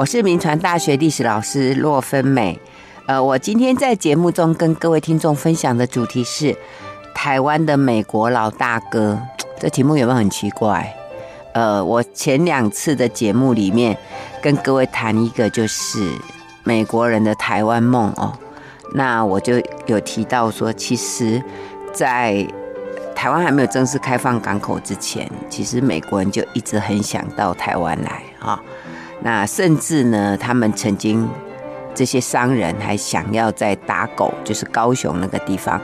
[0.00, 2.58] 我是民传大学历史老师骆芬美。
[3.04, 6.56] 呃，我今天在节目中跟各位听众分享的主题是
[7.14, 9.20] 台湾的美国老大哥。
[9.58, 10.90] 这题目有没有很奇怪？
[11.52, 13.94] 呃，我前两次的节目里面
[14.40, 15.98] 跟各位谈一个就是
[16.64, 18.32] 美国人的台湾梦哦。
[18.94, 21.42] 那我就有提到说，其实，
[21.92, 22.42] 在
[23.14, 28.58] 台湾还没有正式开放港口之前，其实美国人就一直很想到台湾来啊。
[29.22, 31.28] 那甚至呢，他们曾经
[31.94, 35.80] 这些商人还想要在打狗，就是高雄那个地方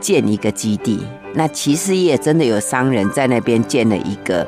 [0.00, 1.00] 建一个基地。
[1.34, 4.44] 那其实也真的有商人在那边建了一个，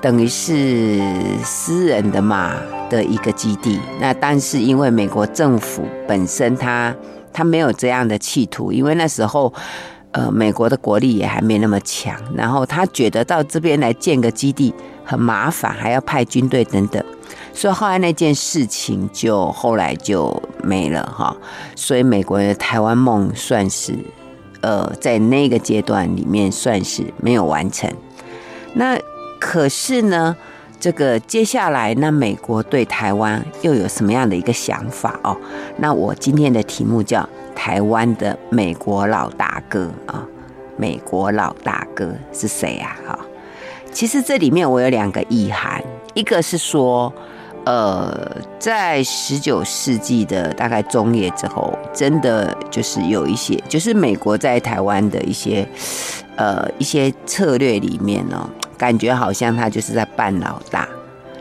[0.00, 1.00] 等于是
[1.44, 2.54] 私人的嘛
[2.90, 3.78] 的一个基地。
[4.00, 6.92] 那但是因为美国政府本身他
[7.32, 9.54] 他没有这样的企图，因为那时候
[10.10, 17.00] 呃美国的国力也还没那么强，然后他觉得到这边来建个基地很麻烦，还要派军队等等。
[17.58, 21.36] 所以后来那件事情就后来就没了哈，
[21.74, 23.98] 所以美国人的台湾梦算是
[24.60, 27.92] 呃在那个阶段里面算是没有完成。
[28.74, 28.96] 那
[29.40, 30.36] 可是呢，
[30.78, 35.36] 这个接下来那美国对台湾又有什么样的一个想法哦？
[35.78, 40.24] 那我今天的题目叫台湾的美国老大哥啊，
[40.76, 42.96] 美国老大哥是谁呀？
[43.04, 43.18] 哈，
[43.90, 45.82] 其实这里面我有两个意涵，
[46.14, 47.12] 一个是说。
[47.64, 55.68] 呃，在十九世纪的大概中叶之后，真的就是有一些，就是美国在台湾的一些，
[56.36, 60.88] 呃，一些策略里面呢，感觉好像他就是在扮老大。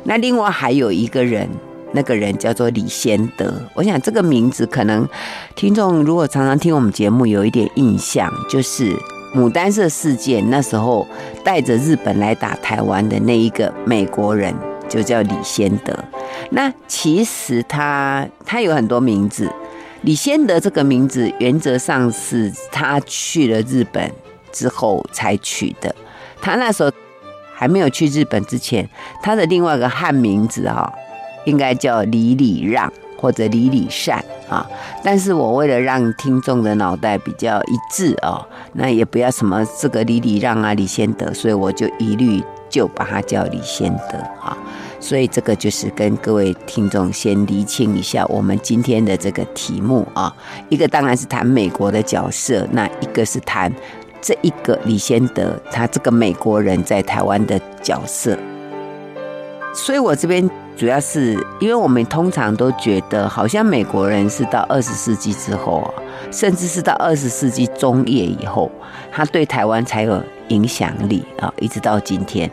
[0.03, 1.47] 那另外还有一个人，
[1.93, 3.53] 那个人叫做李先德。
[3.73, 5.07] 我想这个名字可能
[5.55, 8.93] 听众如果常常听我们节目，有一点印象，就是
[9.33, 11.07] 牡丹社事件那时候
[11.43, 14.53] 带着日本来打台湾的那一个美国人。
[14.87, 15.93] 就叫李先德，
[16.51, 19.51] 那其实他他有很多名字。
[20.01, 24.09] 李先德这个名字原则上是他去了日本
[24.51, 25.93] 之后才取的。
[26.39, 26.91] 他那时候
[27.53, 28.87] 还没有去日本之前，
[29.21, 30.93] 他的另外一个汉名字哈，
[31.45, 34.65] 应该叫李礼让或者李礼善啊。
[35.03, 42.41] 但是我为了让听众的脑袋比较一致哦，那也不要什么这个李礼让啊、李先德，所以我就一律。
[42.77, 44.55] 就把它叫李先德啊，
[44.99, 50.31] 所以这个就是跟各位听众先厘清一下我们今天的这个题目啊，
[50.69, 53.73] 一个当然是谈美国的角色，那一个是谈
[54.21, 58.37] 这一个李先德他这个美国人在台湾的角色，
[59.73, 65.89] 所以我这边主要是因为我们通常都觉得好像美国人是到二十世纪之后啊，
[66.31, 68.71] 甚至是到二十世纪中叶以后，
[69.11, 70.21] 他对台湾才有。
[70.49, 72.49] 影响力啊，一直到今天，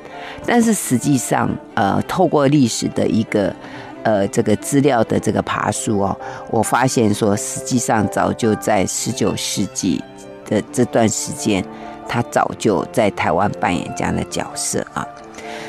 [0.47, 3.55] 但是实际上，呃，透过历史的一个
[4.03, 6.17] 呃这个资料的这个爬梳哦，
[6.51, 10.03] 我发现说，实际上早就在十九世纪
[10.47, 11.65] 的这段时间，
[12.09, 15.07] 他早就在台湾扮演这样的角色啊。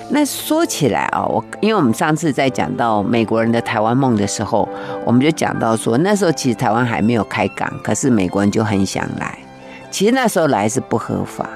[0.09, 4.67] 那说起来啊，我因为我们上次在讲到美国人的台湾梦的时候，
[5.03, 9.37] 我们就讲到说，那时候其实台湾还没有开港，可是美国人就很想来，
[9.89, 11.49] 其实那时候来是不合法。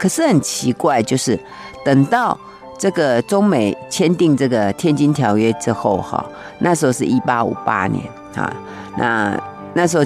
[0.00, 1.38] 可是很奇怪，就是
[1.84, 2.36] 等到
[2.78, 6.24] 这个中美签订这个《天津条约》之后，哈，
[6.60, 8.02] 那时候是一八五八年
[8.34, 8.50] 啊，
[8.96, 9.38] 那
[9.74, 10.04] 那时候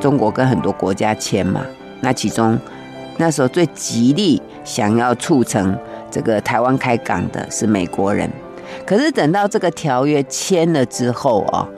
[0.00, 1.60] 中国跟很多国家签嘛，
[2.00, 2.58] 那其中
[3.18, 5.78] 那时候最极力想要促成
[6.10, 8.30] 这个台湾开港的是美国人。
[8.86, 11.68] 可是等到这个条约签了之后啊，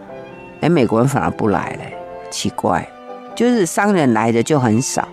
[0.61, 1.83] 哎，美国人反而不来了，
[2.31, 2.89] 奇怪，
[3.35, 5.09] 就是商人来的就很少，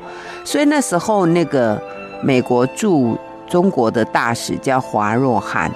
[0.46, 1.82] 所以那时候那个。
[2.22, 3.18] 美国驻
[3.48, 5.72] 中国的大使叫华若汉，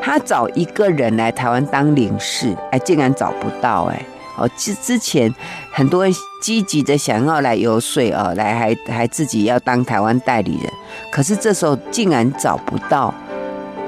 [0.00, 4.04] 他找一个人来台湾当领事，哎，竟然找不到哎！
[4.36, 5.34] 哦，之之前
[5.72, 10.72] 很多人积极的想要来游说哦，来还还自己要当台湾代理人，
[11.10, 13.12] 可是这时候竟然找不到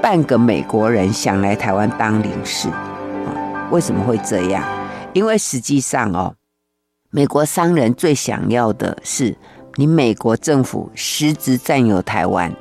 [0.01, 2.67] 半个美国人想来台湾当领事，
[3.69, 4.61] 为什么会这样？
[5.13, 6.35] 因为实际上哦，
[7.11, 9.37] 美国商人最想要的是。
[9.75, 12.53] 你美国政府实质占有台湾，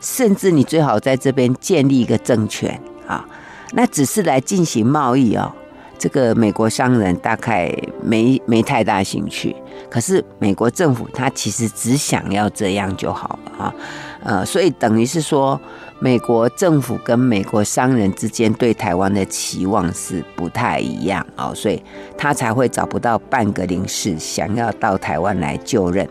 [0.00, 3.24] 甚至你最好在这边建立一个政权啊，
[3.72, 5.52] 那只是来进行贸易哦。
[5.96, 7.72] 这个美国商人大概
[8.02, 9.54] 没没太大兴趣，
[9.88, 13.74] 可是美国政府他其实只想要这样就好了啊。
[14.22, 15.58] 呃，所以等于是说，
[16.04, 21.82] 美国政府跟美国商人之间对台湾的期望是不太一样哦，所以
[22.18, 26.06] 他才会找不到半个领事想要到台湾来就任。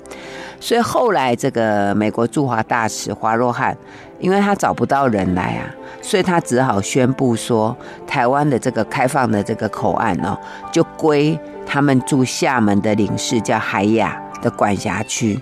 [0.60, 3.78] 所以后来这个美国驻华大使华若汉，
[4.20, 5.70] 因为他找不到人来啊，
[6.02, 10.36] 所以他只好宣布说，台湾的这个开放的这个口岸哦，
[10.72, 15.40] 就归他们驻厦门的领事叫海雅的管辖区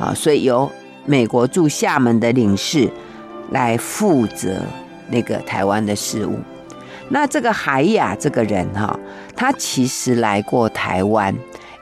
[0.00, 0.68] 啊，所以由
[1.04, 2.90] 美国驻厦门的领事。
[3.52, 4.62] 来负责
[5.08, 6.38] 那个台湾的事务。
[7.08, 8.98] 那这个海雅这个人哈，
[9.36, 11.34] 他其实来过台湾，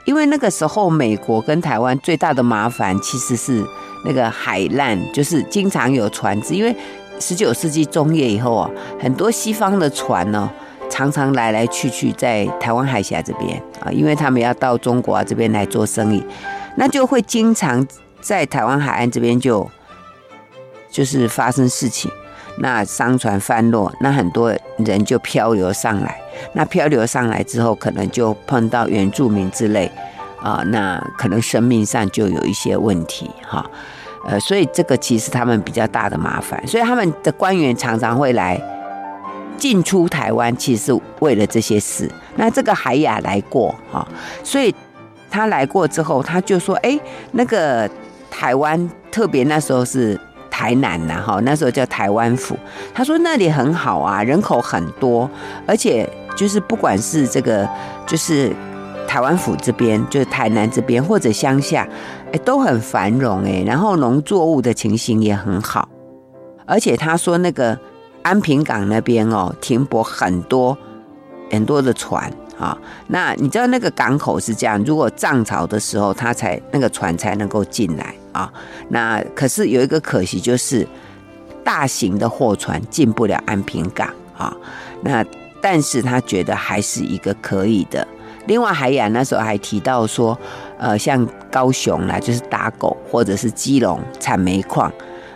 [0.05, 3.63] 因为那个时候美国跟台湾最大的麻烦其实是
[4.03, 6.53] 那个海难，就是经常有船只。
[6.53, 6.75] 因为
[7.19, 8.69] 十九世纪中叶以后啊，
[8.99, 10.51] 很多西方的船呢，
[10.89, 16.21] 常常来来去去在台湾海峡这边啊，因为他们要到中国这边来做生意，
[16.75, 17.87] 那就会经常
[18.19, 19.69] 在台湾海岸这边就。
[20.91, 22.11] 就是发生事情，
[22.57, 26.19] 那商船翻落，那很多人就漂流上来。
[26.53, 29.89] 那漂流上来之后，可能就碰到原住民之类，
[30.41, 33.65] 啊，那可能生命上就有一些问题哈。
[34.27, 38.61] 呃，所以这个其实他们比较大的麻烦，所以他们的官员常常会来
[39.57, 42.09] 进出台湾，其实是为了这些事。
[42.35, 44.05] 那这个海雅来过哈，
[44.43, 44.73] 所以
[45.29, 46.99] 他来过之后，他就说：“哎，
[47.31, 47.89] 那个
[48.29, 50.19] 台湾特别那时候是。”
[50.51, 52.55] 台南呐，哈，那时候叫台湾府。
[52.93, 55.27] 他说那里很好啊，人口很多，
[55.65, 57.67] 而且就是不管是这个，
[58.05, 58.53] 就是
[59.07, 61.87] 台湾府这边，就是台南这边或者乡下，
[62.31, 63.63] 哎，都很繁荣哎。
[63.65, 65.87] 然后农作物的情形也很好，
[66.65, 67.77] 而且他说那个
[68.21, 70.77] 安平港那边哦，停泊很多
[71.49, 72.77] 很多的船啊。
[73.07, 78.13] 那你知道那个港口是这样，如果涨潮的时候，它才那个船才能够进来。
[78.31, 78.51] 啊，
[78.89, 80.87] 那可是有一个可惜，就是
[81.63, 84.55] 大型的货船进不了安平港啊。
[85.01, 85.25] 那
[85.61, 88.07] 但是他觉得还是一个可以的。
[88.47, 90.37] 另外，海雅那时候还提到说，
[90.79, 94.91] 呃，像高雄啦，就是打狗，或者是基隆产煤矿，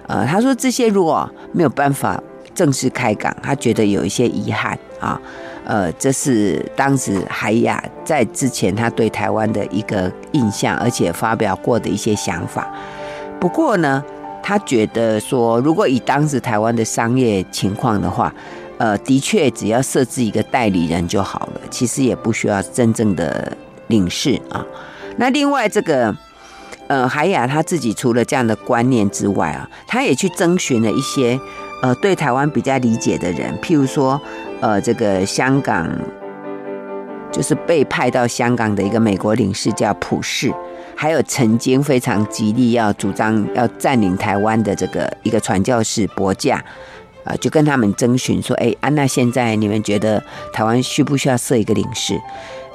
[0.08, 2.22] 呃，他说这些如果没有办法
[2.56, 5.22] 正式开港，他觉得有一些遗憾啊。
[5.66, 12.72] 呃，这是当时海雅在之前他对台湾的一个印象，而且发表过的一些想法。
[13.40, 14.04] 不过呢，
[14.44, 18.34] 他觉得说，如果以当时台湾的商业情况的话，
[18.78, 23.58] 呃，的确只要设置一个代理人就好了，其实也不需要真正的
[23.88, 24.64] 领事啊。
[25.18, 26.16] 那另外这个，
[26.88, 31.40] 呃，海雅他自己除了这样的观念之外啊，他也去征询了一些
[31.82, 34.20] 呃对台湾比较理解的人，譬如说。
[34.62, 35.88] 呃，这个香港
[37.30, 40.52] 就是被派到香港的一个美国领事叫普世，
[40.96, 46.64] 还有曾经非常极力要主张要占领台湾的这个一个传教士博架，
[47.26, 50.24] 啊，就跟他们征询说，哎，安娜，现在你们觉得
[50.54, 52.20] 台湾需不需要设一个领事？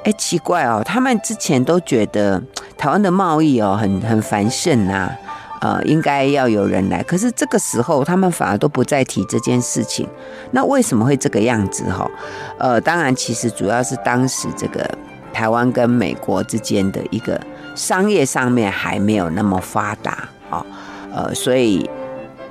[0.03, 2.41] 哎，奇怪哦，他们之前都觉得
[2.77, 5.11] 台湾的贸易哦很很繁盛啊。
[5.61, 10.07] 呃，应该要有人来，可是这个时候他们反而都不再提这件事情。
[10.49, 11.83] 那为什么会这个样子？
[11.91, 12.09] 哈，
[12.57, 14.83] 呃，当然，其实主要是当时这个
[15.31, 17.39] 台湾跟美国之间的一个
[17.75, 20.65] 商业上面还没有那么发达啊，
[21.13, 21.87] 呃，所以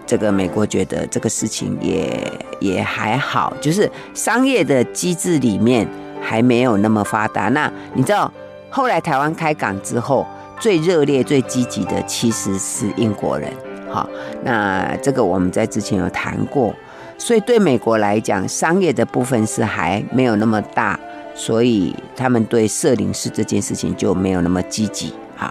[0.06, 5.84] 这个美国觉得这个事情也也还好，就是商业的机制里面
[6.22, 7.48] 还没有那么发达。
[7.48, 8.32] 那你知道
[8.70, 10.24] 后来台湾开港之后，
[10.60, 13.50] 最热烈、最积极的其实是英国人，
[13.90, 14.08] 好，
[14.44, 16.74] 那这个我们在之前有谈过，
[17.16, 21.00] 所以对美国来讲，商业的部分是还没有那么大，
[21.34, 25.14] 所以他们对设领事这件事情就没有那么积极。
[25.34, 25.50] 好，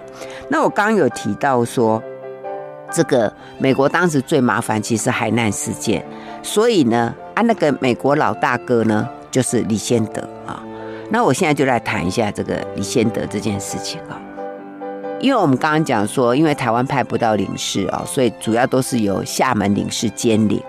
[0.50, 2.02] 那我刚刚有提到说，
[2.92, 6.06] 这个美国当时最麻烦其实海难事件，
[6.44, 10.64] 所以呢，啊，那个美国老大哥呢，就是李先德啊，
[11.10, 14.19] 那我现在就来谈一下这个李先德这件事情啊。
[15.20, 20.62] 因为我们刚刚讲说，因为台湾派不到领事哦，所以主要都是由厦门领事兼领。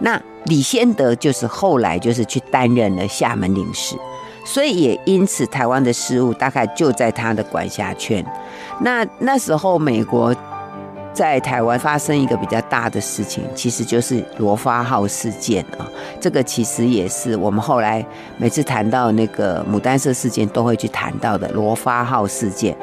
[0.00, 3.96] 那李先德就是后来就是去担任了厦门领事，
[4.44, 8.24] 所以也因此台湾的事务大概就在他的管辖圈。
[8.80, 10.34] 那那时候美国
[11.14, 15.88] 在台湾发生一个比较大的事情，其实就是罗发号事件啊。
[16.20, 18.04] 这个其实也是我们后来
[18.36, 22.76] 每次谈到那个牡丹社事件都会去谈到的罗发号事件。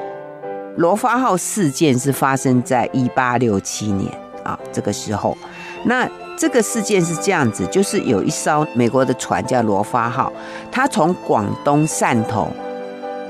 [0.78, 4.12] 罗发号事件是发生在一八六七年
[4.44, 5.38] 啊，这个时候，
[5.86, 10.32] 那这个事件是这样子，就是有一艘美国的船叫罗发号，
[10.72, 12.48] 它从广东汕头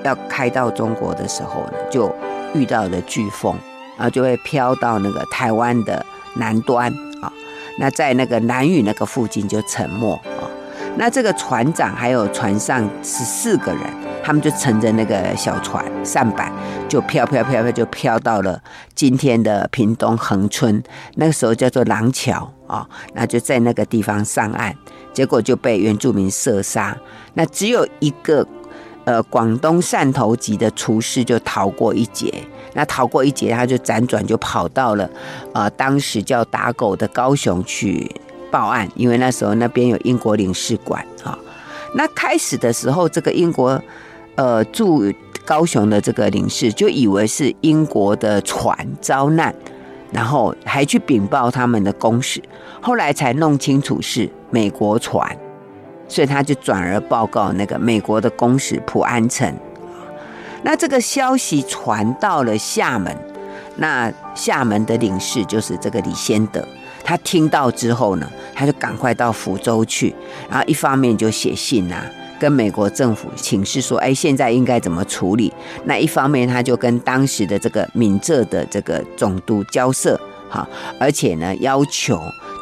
[0.04, 2.14] 要开到中国的时候呢，就
[2.54, 3.56] 遇到了飓风，
[3.98, 6.06] 然后就会飘到那个台湾的
[6.36, 7.32] 南端啊。
[7.80, 10.48] 那在那个南屿那个附近就沉没啊。
[10.96, 13.82] 那这个船长还有船上十四个人，
[14.24, 16.52] 他们就乘着那个小船舢板，
[16.88, 18.62] 就飘飘飘飘就飘到了
[18.94, 20.82] 今天的屏东恒春，
[21.16, 22.88] 那个时候叫做廊桥啊。
[23.14, 24.76] 那就在那个地方上岸，
[25.14, 26.98] 结果就被原住民射杀。
[27.34, 28.48] 那只有一个
[29.06, 32.34] 呃广东汕头籍的厨师就逃过一劫。
[32.74, 35.10] 那逃过一劫，他就辗转就跑到了
[35.54, 38.10] 呃当时叫打狗的高雄去。
[38.52, 41.40] 报案，因为那时候那边有英国领事馆啊。
[41.96, 43.82] 那开始的时候，这个英国
[44.36, 45.04] 呃驻
[45.46, 49.54] 高雄的这个领事就以为是英国的船遭难，
[50.12, 52.42] 然后还去禀报他们的公使，
[52.82, 55.38] 后来才弄清楚是美国船，
[56.08, 59.54] 所以他就转而报告那个美国的公使普安城。
[60.64, 63.16] 那这个消息传到了厦门，
[63.78, 66.64] 那厦门的领事就是这个李先德。
[67.04, 70.14] 他听到之后呢，他就赶快到福州去，
[70.48, 72.06] 然后一方面就写信啊，
[72.42, 75.54] 跟美国政府请示说，哎，现在应该怎么处理？
[75.86, 80.20] 那一方面他就跟当时的这个闽浙的这个总督交涉，
[80.50, 80.68] 哈，
[81.00, 82.20] 而且呢，要求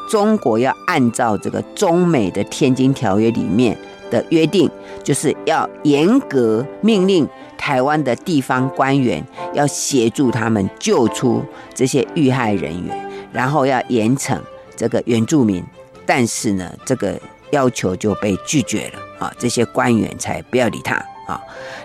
[0.09, 3.77] 中国要按照这个中美的天津条约里面
[4.11, 4.69] 的约定，
[5.01, 7.25] 就是要严格命令
[7.57, 11.41] 台湾的地方官员要协助他们救出
[11.73, 13.09] 这些遇害人员。
[13.31, 14.37] 然后要严惩
[14.75, 15.63] 这个原住民，
[16.05, 17.17] 但是呢，这个
[17.51, 19.31] 要求就被拒绝了啊！
[19.37, 20.95] 这些官员才不要理他
[21.27, 21.39] 啊。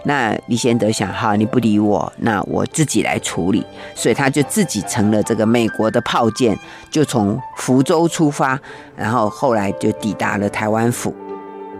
[0.04, 3.64] 那李先德想，哈，你不理我，那我自己来处理，
[3.94, 6.58] 所以他就自己乘了这个美国的炮舰，
[6.90, 8.58] 就从福州出发，
[8.96, 11.14] 然后后来就抵达了台湾府，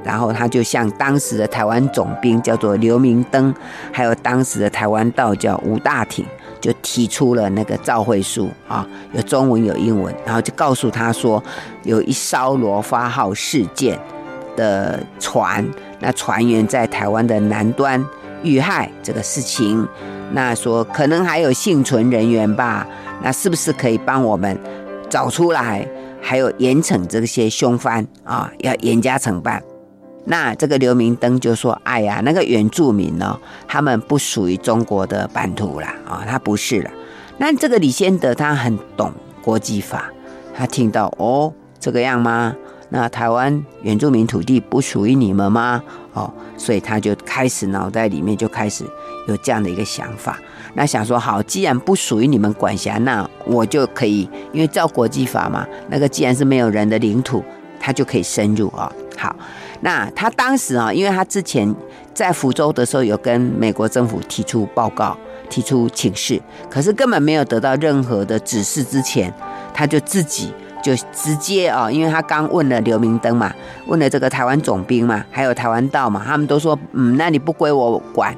[0.02, 3.54] 然后他就向当时的台湾总兵叫做刘明登，
[3.92, 6.26] 还有当时的台湾道教吴大挺。
[6.60, 11.42] 就提出了那个照会书啊，有中文有英文，然后就告诉他说，
[11.82, 14.00] 有一艘罗发号事件
[14.56, 15.66] 的船，
[16.00, 18.04] 那船员在台湾的南端
[18.42, 19.86] 遇害这个事情，
[20.32, 22.86] 那说可能还有幸存人员吧，
[23.22, 24.58] 那是不是可以帮我们
[25.08, 25.86] 找出来，
[26.20, 29.62] 还有严惩这些凶犯啊，要严加惩办。
[30.26, 36.90] 那这个刘明灯就说：“哎呀，那个原住民呢，他们不属于中国的版图啦，啊、他不是了。
[37.36, 40.10] 那这个李先德他很懂国际法，
[40.56, 42.56] 他听到哦这个样吗？
[42.96, 45.82] 那台湾原住民土地不属于你们吗？
[46.12, 48.84] 哦，所以他就开始脑袋里面就开始
[49.26, 50.38] 有这样的一个想法。
[50.74, 57.42] 那想说好，既然不属于你们管辖，那我就可以，因为照国际法嘛，那个既然是没有人的领土，
[57.80, 58.92] 他就可以深入啊、哦。
[59.18, 59.34] 好。”
[59.82, 61.74] 那他当时啊，因为他之前
[62.14, 65.16] 在福州的时候有跟美国政府提出报告、
[65.50, 68.84] 提出请示，可是根本没有得到任何的指示。
[68.84, 69.34] 之前
[69.74, 70.52] 他就自己
[70.84, 73.50] 就直接啊，因为他刚问了刘明灯嘛，
[73.86, 78.36] 问了这个台湾总兵嘛，还有台湾道嘛，他们都说嗯，那你不归我管。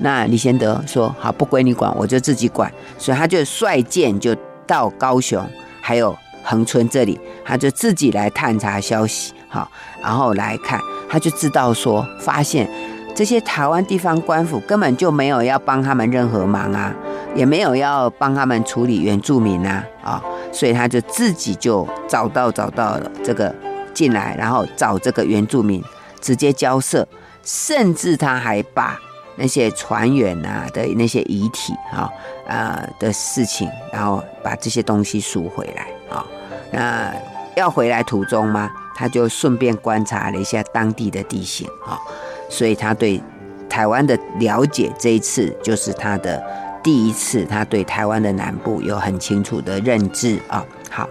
[0.00, 2.70] 那李贤德说好，不归你管，我就自己管。
[2.98, 4.36] 所以他就率舰就
[4.66, 5.42] 到高雄，
[5.80, 9.32] 还有恒春这里，他就自己来探查消息。
[9.48, 9.66] 好，
[10.02, 12.68] 然后来看，他就知道说，发现
[13.14, 16.92] 这些台湾地方官府根本就没有要帮他们任何忙啊，
[17.34, 20.22] 也没有要帮他们处理原住民啊，啊，
[20.56, 23.54] 所以他就自己就找到找到了这个
[23.92, 25.84] 进来，然后找这个原住民
[26.18, 27.06] 直接交涉，
[27.44, 28.98] 甚至他还把
[29.36, 32.10] 那些船员啊的那些遗体啊
[32.48, 36.24] 啊的事情，然后把这些东西赎回来啊，
[36.72, 37.12] 那
[37.54, 38.70] 要回来途中吗？
[38.94, 42.00] 他就顺便观察了一下当地的地形啊，
[42.48, 43.22] 所以他对
[43.68, 46.42] 台湾的了解，这一次就是他的
[46.86, 50.64] 第一次，他对台湾的南部有很清楚的认知啊。
[50.88, 51.10] 好，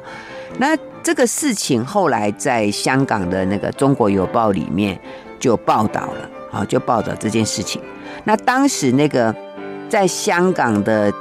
[0.58, 4.98] 那这个事情后来在香港的那个《中国邮报》里面
[5.38, 7.82] 就报道了啊，就报道这件事情。
[8.24, 9.36] 那当时那个
[9.90, 11.12] 在香港的，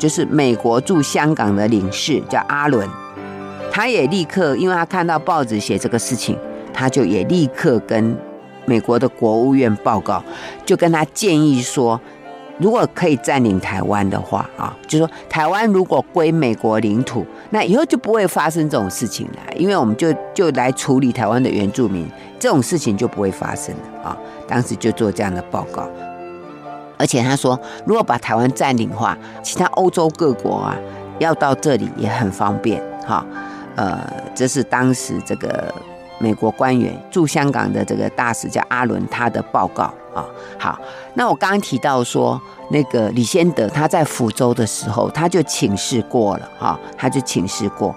[0.00, 2.88] 就是美国驻香港的领事叫阿伦。
[3.70, 6.36] 他也立刻，因为他看到报纸写这个事情，
[6.74, 8.18] 他就也立刻跟
[8.66, 10.20] 美国的国务院报告，
[10.66, 12.00] 就跟他建议说，
[12.58, 22.06] 如果可以占领台湾的话啊，就说台湾如果归美国领土，那以后就不会发生这种事情了，因为我们就就来处理台湾的原住民，
[22.38, 24.16] 这种事情就不会发生了啊。
[24.46, 25.88] 当时就做这样的报告，
[26.98, 30.76] 而且他说，如果把台湾占领的话，其他欧洲各国啊
[31.18, 33.24] 要到这里也很方便哈。
[33.74, 33.98] 呃，
[34.34, 35.74] 这是当时这个
[36.22, 39.82] 美国官员驻香港的这个大使叫阿伦他的报告
[40.14, 40.24] 啊。
[40.56, 40.78] 好，
[41.14, 47.94] 那我刚刚提到说，那个李先德他在福州的时候，他就请示过了哈，他就请示过。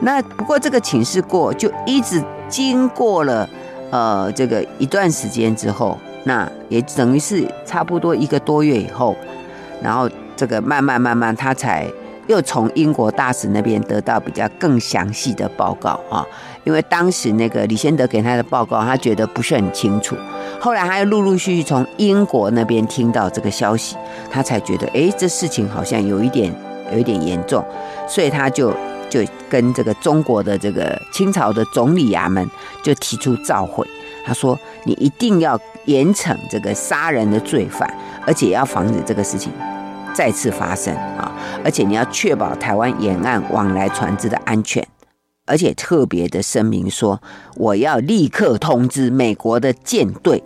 [0.00, 3.48] 那不过这个请示过，就一直经过了
[3.90, 9.16] 呃这个一段时间之后，那也等于是差不多一个多月以后，
[9.82, 11.86] 然后这个慢慢慢慢，他才
[12.26, 16.26] 又从英国大使那边得到比较更详细的报告啊。
[16.64, 20.16] 因为当时那个李先德给他的报告，他觉得不是很清楚。
[20.58, 23.96] 后来他又陆陆续续从英国那边听到这个消息，
[24.30, 26.52] 他才觉得，哎，这事情好像有一点
[26.92, 27.64] 有一点严重，
[28.08, 28.72] 所以他就
[29.10, 32.48] 就跟这个中国的这个清朝的总理衙门
[32.82, 33.86] 就提出召回。
[34.26, 37.86] 他说：“你一定要严惩这个杀人的罪犯，
[38.26, 39.52] 而且要防止这个事情
[40.14, 41.30] 再次发生啊！
[41.62, 44.82] 而且你要确保台湾沿岸往来船只的安全。”
[45.46, 47.20] 而且特别的声明说，
[47.56, 50.42] 我要立刻通知美国的舰队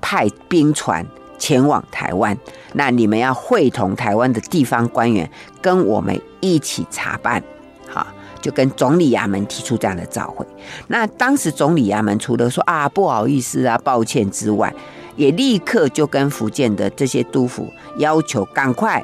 [0.00, 1.06] 派兵船
[1.38, 2.36] 前往台湾。
[2.74, 5.30] 那你们要会同台湾的地方官员
[5.62, 7.42] 跟我们一起查办。
[7.88, 8.06] 好，
[8.42, 10.44] 就跟总理衙门提出这样的召回。
[10.88, 14.74] 那当时总理衙门除了说啊不好意思啊抱歉之外，
[15.16, 19.02] 也立刻就跟福建的这些督府要求赶快，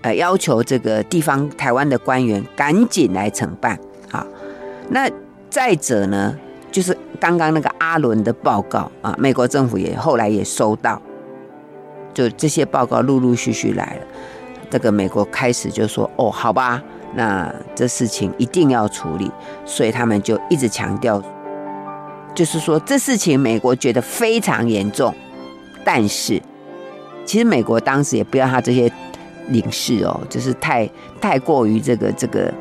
[0.00, 3.78] 呃，要求这个地方台湾的官员赶紧来承办。
[4.88, 5.10] 那
[5.50, 6.36] 再者呢，
[6.70, 11.00] 就是刚刚那个阿伦的报告啊，美国政府也后来也收到，
[12.12, 14.06] 就这些报告陆陆续续来了。
[14.70, 16.82] 这个美国开始就说：“哦，好吧，
[17.14, 19.30] 那这事情一定要处理。”
[19.64, 21.22] 所以他们就一直强调，
[22.34, 25.14] 就是说这事情美国觉得非常严重，
[25.84, 26.42] 但是
[27.24, 28.90] 其实美国当时也不要他这些
[29.48, 32.52] 领事哦，就是太太过于这个这个。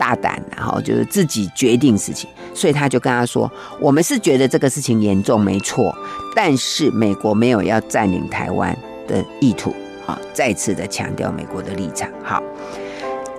[0.00, 5.94] 大胆，然后就是自己决定事情，所以他就跟他说：“我们是觉得这个事情严重，没错，
[6.34, 8.74] 但是美国没有要占领台湾
[9.06, 9.74] 的意图。”
[10.06, 12.08] 好，再次的强调美国的立场。
[12.24, 12.42] 好，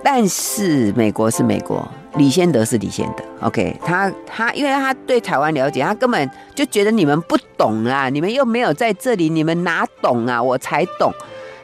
[0.04, 3.24] 但是美国是美国，李先德是李先德。
[3.40, 10.40] OK，他他因为他对台湾了解，他根本就觉得你们不懂啊，你们又没有在这里，你们哪懂啊？
[10.40, 11.12] 我才懂。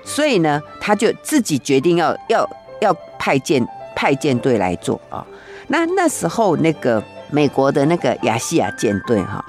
[0.04, 2.50] 所以呢，他就自己决定要要
[2.80, 3.64] 要派舰。
[3.98, 5.26] 派舰队来做啊，
[5.66, 7.02] 那那时候那个
[7.32, 9.44] 美国的那个亚细亚舰队哈，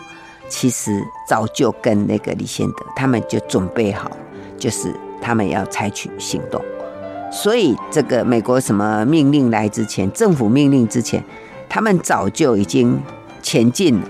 [0.47, 4.09] 其实早就跟那个李先德他们就准备好，
[4.57, 4.91] 就是
[5.21, 6.59] 他们要采取行动。
[7.31, 11.23] 所以这个美国什么命令来之前，政府命令之前，
[11.69, 12.99] 他们早就已经
[13.43, 14.09] 前进了。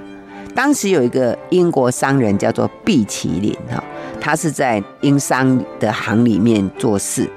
[0.56, 3.84] 当时有一个英国商人叫做毕奇林哈，
[4.22, 7.30] 他是在英商的行里面做事。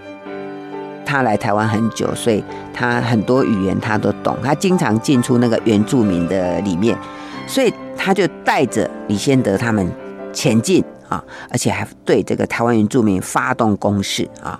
[1.05, 4.37] 他来台湾很久，所以他很多语言他都懂。
[4.43, 6.97] 他经常进出那个原住民的里面，
[7.47, 9.87] 所以他就带着李先德他们
[10.33, 14.59] 前进啊，而且还对这个台湾原住民发动攻势啊。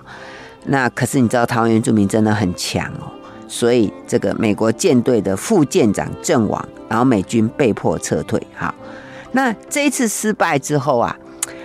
[0.65, 3.11] 那可是你知道台湾原住民真的很强哦，
[3.47, 8.41] 所以这个美国舰队的副舰长阵亡，然后美军被迫撤退。
[8.55, 8.73] 好，
[9.31, 11.17] 那这一次失败之后啊，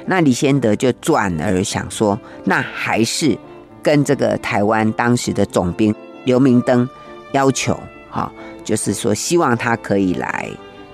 [0.06, 3.36] 那李先德就转而想说，那还是。
[3.82, 6.88] 跟这个台湾当时的总兵刘明灯
[7.32, 7.78] 要求，
[8.10, 8.30] 哈，
[8.64, 10.48] 就是说希望他可以来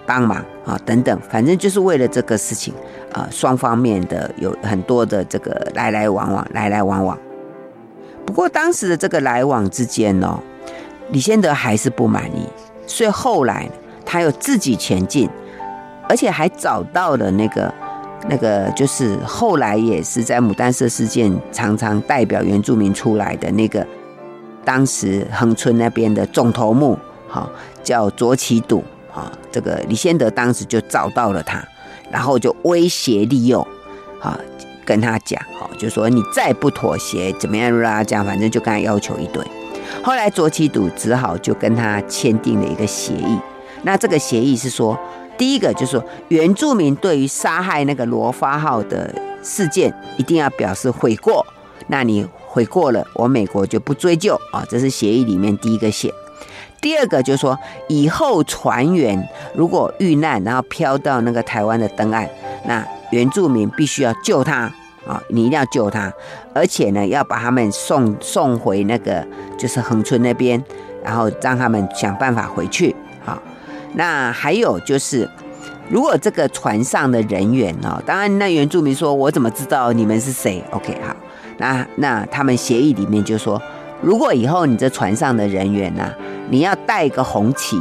[0.07, 2.73] 帮忙啊，等等，反正就是为了这个事情
[3.13, 7.19] 啊，双方面的有很多的这个来来往往，来来往往。
[8.27, 10.41] 不过当时的这个来往之间呢，
[11.11, 12.49] 李先德还是不满意，
[12.87, 13.69] 所以后来
[14.05, 15.29] 他又自己前进，
[16.09, 17.73] 而且还找到了那个。
[18.27, 23.87] 那个就是后来也是在牡丹社事件常常代表原住民出来的那个，
[24.65, 27.47] 当时恒春那边的总头目，哈，
[27.83, 28.83] 叫卓启笃，
[29.13, 31.63] 哈，这个李先德当时就找到了他，
[32.11, 33.67] 然后就威胁利诱，
[34.19, 34.39] 哈，
[34.87, 38.03] 跟他讲，哈，就说你再不妥协，怎么样啦？
[38.03, 39.45] 这样反正就跟他要求一堆。
[40.03, 43.39] 后来卓启笃只好就跟他签订了一个协议，
[43.83, 44.99] 那这个协议是说。
[45.37, 51.45] 第一个就是说，原住民对于杀害那个罗发号的事件，一定要表示悔过。
[51.89, 54.65] 那你悔过了，我美国就不追究啊。
[54.69, 56.13] 这是协议里面第一个写。
[56.81, 62.29] 第二个就是说，以后船员如果遇难，然后飘到那个台湾的登岸，
[62.67, 64.71] 那原住民必须要救他
[65.07, 66.13] 啊，你一定要救他，
[66.55, 69.27] 而且呢，要把他们送送回那个
[69.59, 70.63] 就是恒春那边，
[71.03, 72.95] 然后让他们想办法回去。
[73.95, 75.29] 那还有就是，
[75.89, 81.15] 如果这个船上的人员哦，当然那原住民说，我怎么知道你们是谁？OK，好，
[81.59, 83.61] 那那他们协议里面就说，
[84.03, 86.13] 如果以后你这船上的人员呢，
[86.51, 87.81] 你要带个红旗，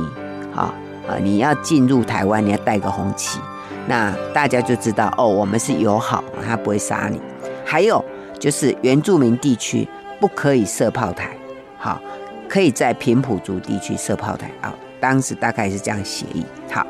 [0.51, 0.73] 好
[1.07, 3.39] 啊，你要进入台湾，你要带个红旗，
[3.87, 7.19] 那大家就知道哦，我们是友好，他不会杀你。
[7.65, 8.03] 还有
[8.37, 9.87] 就是原住民地区
[10.19, 11.31] 不可以设炮台，
[11.77, 11.99] 好，
[12.47, 14.71] 可以在平埔族地区设炮台啊。
[15.03, 16.41] 当时大概是这样协议。
[16.71, 16.87] 好，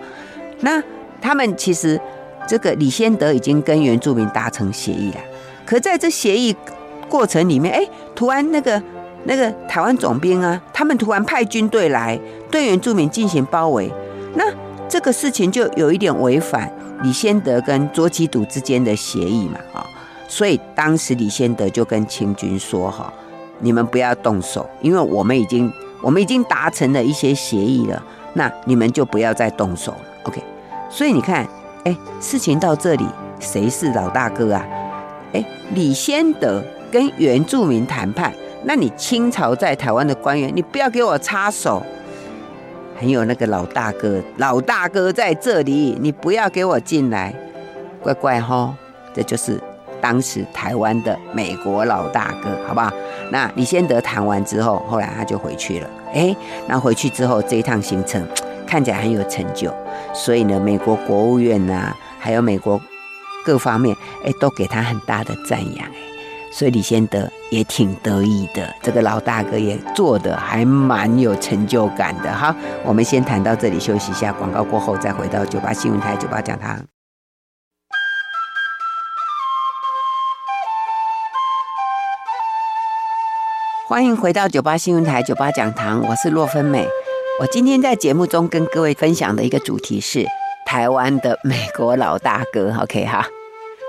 [0.59, 0.79] 那
[1.19, 1.99] 他们其实
[2.47, 5.17] 这个李先德已经跟原住民达成协议了，
[5.65, 6.55] 可在这协议
[7.09, 8.79] 过程里面，哎，突然那个
[9.23, 12.19] 那个台湾总兵啊，他们突然派军队来
[12.51, 13.91] 对原住民进行包围，
[14.35, 14.43] 那
[14.87, 16.71] 这个事情就有一点违反
[17.01, 19.83] 李先德跟卓杞笃之间的协议嘛，啊，
[20.27, 23.11] 所以当时李先德就跟清军说哈。
[23.59, 25.71] 你们不要动手，因为我们已经
[26.03, 29.99] 我们已经达成了一些协议了，那你们就不要再动手了。
[30.23, 30.43] OK，
[30.89, 31.47] 所以你看，
[31.85, 33.05] 哎，事情到这里，
[33.39, 34.67] 谁是老大哥啊？
[35.31, 36.61] 哎，李先德
[36.91, 38.33] 跟原住民谈判，
[38.65, 41.81] 那你清朝在台湾的官员，你不要给我插手。
[42.95, 47.33] 还有那个老大哥，老大哥在这里，你不要给我进来，
[48.01, 48.75] 乖乖哈，
[49.13, 49.59] 这就是。
[50.03, 52.91] 当时台湾的美国老大哥，好不好？
[53.31, 55.89] 那李先德谈完之后，后来他就回去了。
[56.13, 56.35] 哎，
[56.67, 58.21] 那回去之后，这一趟行程
[58.67, 59.73] 看起来很有成就，
[60.13, 62.77] 所以呢，美国国务院呐、啊，还有美国
[63.45, 65.87] 各方面，哎，都给他很大的赞扬。
[66.51, 72.29] 所以李先德也挺得意的，这个老大哥也做的还蛮有成就感的。
[72.29, 76.92] 哈，我们先谈到这里，休息一下，广告过后再回到九八新闻台九八讲堂。
[83.93, 86.83] 欢迎回到九八新闻台九八讲堂，我是洛芬美。
[87.39, 90.25] 我今天在节目中跟各位分享的一个主题是
[90.65, 92.75] 台湾的美国老大哥。
[92.81, 93.23] OK 哈，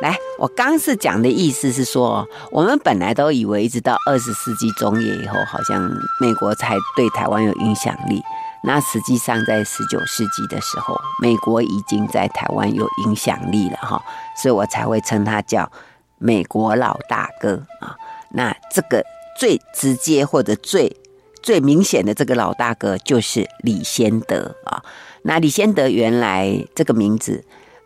[0.02, 5.80] 来，我刚是讲的意思是说，我们本来都以为一直到二十世纪中叶以后，好像
[6.20, 8.22] 美国才对台湾有影响力。
[8.62, 14.04] 那实际上在十九世纪的时候，美国已经在台湾有影响力了哈，
[14.36, 15.72] 所以我才会称他叫
[16.18, 17.96] 美国老大哥啊。
[18.28, 19.02] 那这个。
[19.38, 20.96] 最直接或者最
[21.42, 24.82] 最明显的这个老大哥就是李先德啊。
[25.22, 27.42] 那李先德原来这个名字，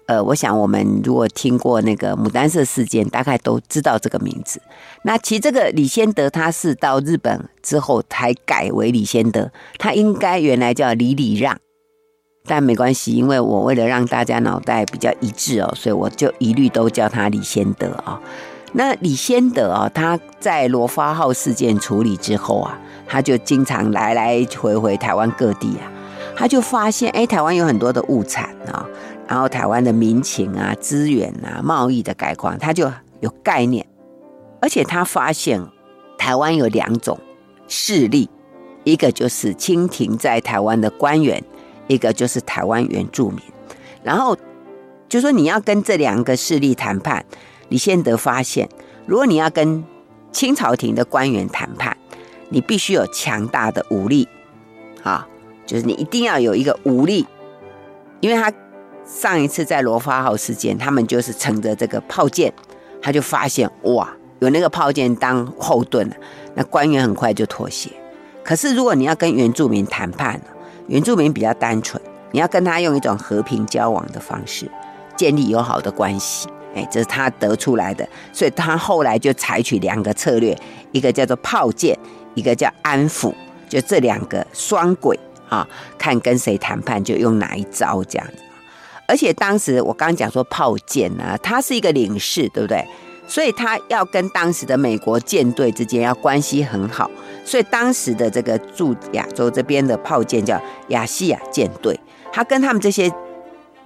[0.07, 4.61] 呃，我想我们如果听过那个牡丹社事件，大概都知道这个名字。
[5.03, 11.57] 那其实这个李先德他是到日本之后才改为李先德，他应该原来叫李礼让，
[12.45, 18.21] 但没关系，因为我为了让大家脑袋比较一致哦，所以我就一律都叫他李先德啊。
[18.72, 25.90] 那李先德啊，他在罗发号事件处理之后啊，他就经常来来回回台湾各地啊，
[26.37, 28.87] 他就发现，哎，台湾有很多的物产啊，
[29.26, 33.87] 然后台湾的民情啊、资源啊、贸易的概况，他就有概念，
[34.61, 35.61] 而且他发现
[36.18, 37.18] 台湾有两种
[37.68, 38.28] 势力，
[38.85, 41.42] 一个就是清廷在台湾的官员，
[41.87, 43.40] 一个就是台湾原住民，
[44.02, 44.37] 然后
[45.09, 47.24] 就说你要跟这两个势力谈判。
[47.68, 48.68] 李先德发现，
[49.07, 49.85] 如果你要跟
[50.33, 51.96] 清朝廷的官员谈判，
[52.48, 54.28] 你必须有强大的武力，
[55.02, 55.26] 啊，
[55.66, 57.26] 就是你一定要有一个武力，
[58.20, 58.52] 因为他
[59.04, 62.52] 上一次在罗发号事件，他们就是乘着这个炮舰，
[63.00, 64.09] 他就发现哇，
[64.40, 66.11] 有那个炮舰当后盾，
[66.54, 67.90] 那官员很快就妥协。
[68.42, 70.40] 可是如果你要跟原住民谈判，
[70.87, 72.02] 原住民比较单纯，
[72.33, 74.70] 你要跟他用一种和平交往的方式，
[75.16, 76.48] 建立友好的关系。
[76.74, 80.57] 哎，这是他得出来的，所以他后来就采取两个策略，
[80.92, 81.98] 一个叫做炮舰，
[82.35, 83.33] 一个叫安抚，
[83.68, 88.35] 就这两个双轨啊，看跟谁谈判就用哪一招这样子。
[89.07, 92.85] 而且当时我刚刚讲说炮舰呢，他是一个领事，对不对？
[93.26, 97.11] 所以他要跟当时的美国舰队之间要关系很好，
[97.44, 101.98] 所以当时的这个驻亚洲这边的炮舰叫亚细亚舰队，
[102.33, 103.11] 他跟他们这些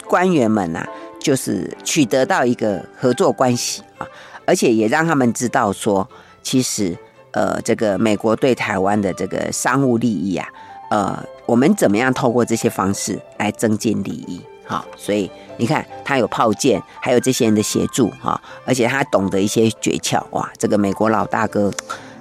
[0.06, 0.86] 官员们啊。
[1.22, 4.06] 就是取得到一个合作关系啊，
[4.44, 6.06] 而且也让他们知道说，
[6.42, 6.96] 其实
[7.30, 10.46] 呃，这个美国对台湾的这个商务利益啊，
[10.90, 14.42] 呃，我们怎么样透过这些方式来增进利益？
[14.64, 21.70] 好，所以你看，他有炮舰，还有这些人的协助哈，而且他懂得一些诀窍哇，这个美国老大哥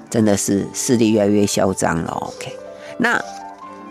[0.10, 2.12] 真的是势力越来越嚣张了。
[2.12, 2.54] OK，
[2.98, 3.24] 那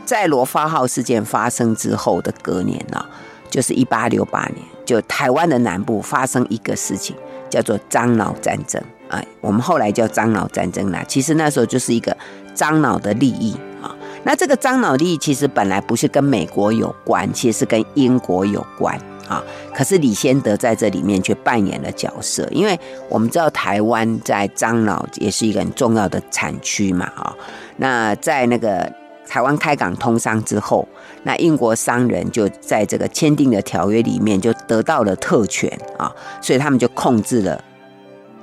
[0.05, 3.07] 在罗发号事件发生之后的隔年呢，
[3.51, 4.65] 就是一八六八年。
[4.87, 7.15] 就台湾的南部发生一个事情，
[7.49, 8.83] 叫做樟脑战争。
[9.09, 11.05] 哎，我们后来叫樟脑战争啦。
[11.07, 12.17] 其实那时候就是一个
[12.55, 13.95] 樟脑的利益啊。
[14.25, 19.41] 那这个樟脑利益其实本来不是跟美国有关，其实是跟英国有关啊。
[19.73, 27.33] 可是李先德在这里面却扮演了角色，因为我们知道台湾在樟脑也是一个很重要的产区嘛啊。
[27.77, 28.93] 那在那个。
[29.29, 30.89] 台湾开港通商之后，
[31.23, 37.63] 那英国商人就在这个签订的条约里面就得到了特权啊，所以他们就控制了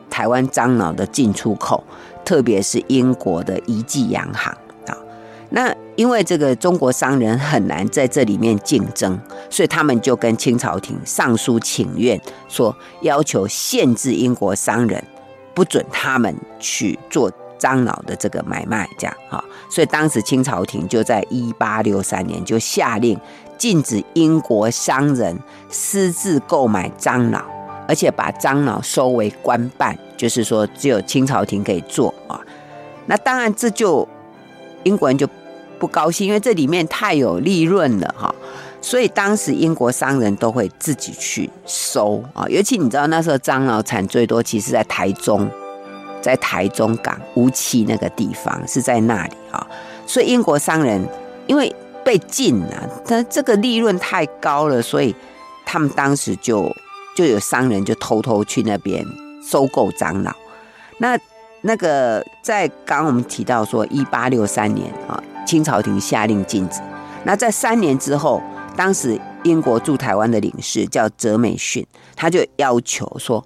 [0.10, 1.84] 台湾樟脑的进出口，
[2.24, 4.52] 特别是英国的怡济洋行
[4.86, 4.98] 啊。
[5.50, 15.04] 那因为这个中国商人很难在这里面竞争，所以他们就跟清朝廷上书请愿，说要求限制英国商人，
[15.56, 19.44] 不准他们去做樟脑的这个买卖，这样哈。
[19.70, 23.20] 所以当时清朝廷就在一八六三年就下令
[23.58, 25.38] 禁止英国商人
[25.70, 27.44] 私自购买樟脑，
[27.88, 32.40] 而且把樟脑收为官办，就是说只有清朝廷可以做啊。
[33.06, 34.08] 那当然这就。
[34.84, 35.28] 英国人就
[35.80, 38.34] 不高兴，因为这里面太有利润了哈，
[38.80, 42.46] 所以当时英国商人都会自己去收啊。
[42.48, 45.50] 尤其你知道那时候樟脑产最多，其实在台中，
[46.28, 49.66] 在台中港乌墀那个地方是在那里啊。
[50.06, 51.02] 所以英国商人
[51.48, 55.16] 因为被禁了，他这个利润太高了，所以
[55.66, 56.70] 他们当时就
[57.16, 59.06] 就有商人就偷偷去那边
[59.42, 60.36] 收购樟脑。
[60.98, 61.18] 那
[61.62, 66.82] 那个在刚刚我们提到说，一八六三年啊，清朝廷下令禁止。
[67.24, 68.42] 那在三年之后，
[68.76, 71.86] 当时英国驻台湾的领事叫泽美逊，
[72.18, 73.46] 他就要求说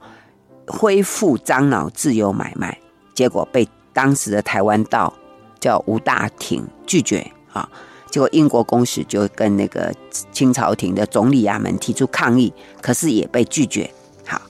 [0.71, 2.77] 恢复樟脑自由买卖，
[3.13, 5.13] 结果被当时的台湾道
[5.59, 7.69] 叫吴大廷拒绝啊。
[8.09, 9.93] 结果英国公使就跟那个
[10.31, 13.89] 清朝廷的总理衙门提出抗议，可是也被拒绝。
[14.25, 14.41] 好，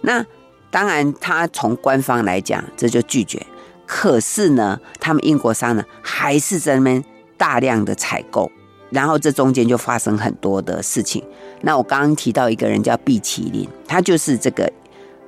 [0.00, 0.24] 那。
[0.68, 3.40] 当然，他从官方来讲，这就拒绝。
[3.86, 7.02] 可是呢，他们英国商呢，还是在那边
[7.38, 8.50] 大量的采购，
[8.90, 11.24] 然后这中间就发生很多的事情。
[11.62, 14.70] 那我刚刚提到一个人叫毕麒麟，他就是这个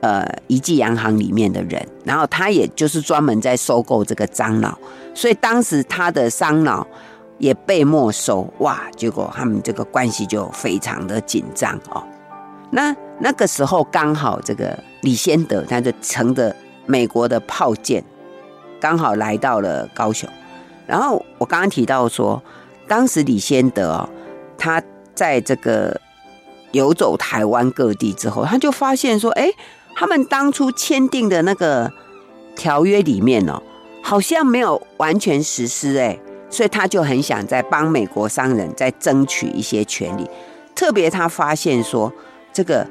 [0.00, 4.78] 呃怡济洋行里面的人，然后他也就是专门在收购这个樟脑，
[5.14, 6.86] 所以当时他的樟脑
[7.38, 8.82] 也被没收，哇！
[8.96, 12.02] 结果他们这个关系就非常的紧张哦。
[12.70, 16.54] 那那个时候刚好这个李先德他就乘着
[16.86, 18.04] 美国的炮舰，
[18.80, 20.28] 刚好来到了高雄。
[20.86, 22.42] 然后我刚刚提到说，
[22.86, 24.08] 当时李先德哦，
[24.56, 24.82] 他
[25.14, 26.00] 在这个
[26.72, 29.48] 游走台湾各地之后，他就发现说，哎，
[29.98, 31.92] 他们当初签订的那个
[32.54, 33.60] 条约里面哦，
[34.00, 36.16] 好像没有完全实施哎，
[36.48, 40.24] 所以他就很想在帮美国商人再争取一些权利。
[40.74, 42.12] 特别他发现说。
[42.50, 42.84] 这个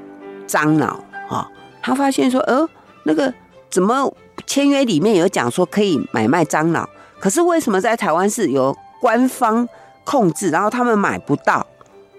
[0.46, 1.46] 樟脑啊，
[1.82, 2.66] 他发现说，呃，
[3.04, 3.34] 那个
[3.70, 4.14] 怎么
[4.46, 6.88] 签约里面有讲说可以买卖樟脑，
[7.20, 9.68] 可是为什么在台湾是由官方
[10.06, 11.66] 控制，然后他们买不到？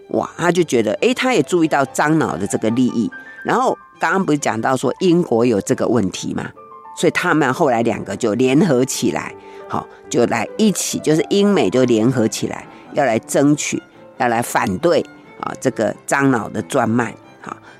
[0.09, 3.11] 哇，他就觉得，哎，他也注意到樟脑的这个利益。
[3.43, 6.51] 然后刚刚不是讲到说英国有这个问题嘛，
[6.97, 9.35] 所以他们后来两个就联合起来，
[9.69, 13.83] 好，就来一起，就是英美就联合起来，要来争取，
[14.19, 15.01] 要来反对
[15.41, 17.15] 啊这个樟脑的专卖。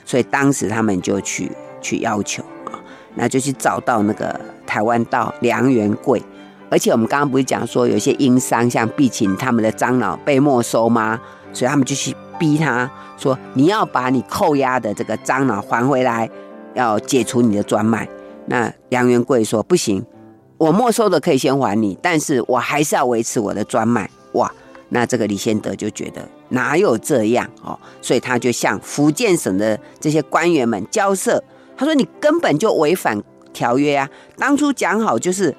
[0.05, 1.53] 所以当时他们就去
[1.83, 2.73] 去要求啊，
[3.15, 6.23] 那就去找到那个台湾道梁元贵，
[6.71, 11.21] 而且我们刚刚不是讲说有些英商像毕钦他们的樟脑被没收吗？
[11.53, 16.29] 所以他们就去逼他说，你要把你扣押的这个樟脑还回来，
[16.75, 18.09] 要解除你的专卖。
[18.47, 20.05] 那梁元贵说不行，
[20.57, 24.09] 我没收的可以先还你，但是我还是要维持我的专卖。
[24.33, 24.51] 哇！
[24.91, 31.45] 那这个李先德就觉得哪有这样哦，所以他就向福建省的这些官员们交涉。
[31.77, 33.23] 他说：“你根本就违反
[33.53, 34.09] 条约啊！
[34.39, 35.55] 当初讲好就是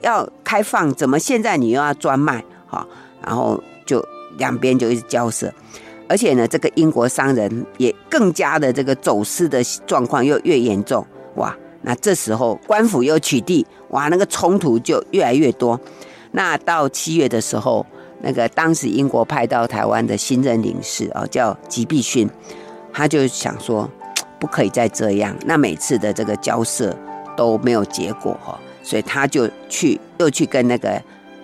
[0.00, 2.42] 要开放，怎么现在你又要专卖？
[2.66, 2.86] 哈，
[3.22, 4.02] 然后就
[4.38, 5.52] 两边就一直交涉，
[6.08, 11.06] 而且呢，这个英国商人也更加的这个走私的状况又越严重。
[11.36, 15.78] 哇，那这时候官府又取缔，哇，那个冲突就越来越多。
[16.32, 17.84] 那到七月的时候。”
[18.20, 22.28] 那个当时英国派到台湾的新任领事哦，叫吉必逊，
[22.92, 23.88] 他就想说
[24.40, 25.32] 不可以再这样。
[25.46, 26.92] 那每次的这个交涉
[27.36, 31.00] 都没有结果哈，所以他就去又去跟那个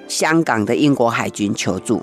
[0.08, 2.02] 香港的英国海军求助。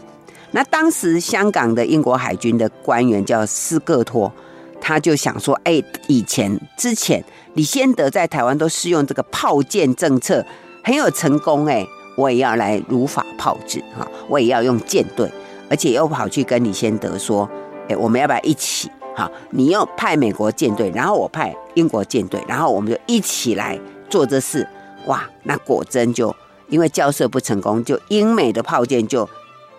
[0.52, 4.32] 那当时香港的英国海军的官员叫斯各托，
[4.80, 10.46] 他就想说：哎，以前之前李先德在台湾都适用这个炮舰政策，
[10.84, 11.88] 很有成功哎。
[12.18, 15.32] 我也要来如法炮制哈，我也要用舰队，
[15.70, 17.50] 而且又跑去跟李先德说，
[17.88, 18.92] 哎，我们要不要一起？
[19.16, 24.68] 哈，你要派美国舰队，然后我派英国舰队，然后我们就一起来做这事。
[25.06, 26.36] 哇，那果真就
[26.68, 29.28] 因为交涉不成功，就英美的炮舰就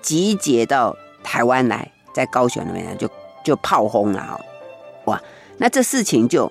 [0.02, 3.08] 集结到台湾来，在高雄那边就
[3.42, 4.40] 就炮轰了哈。
[5.06, 5.22] 哇，
[5.56, 6.50] 那这事情就。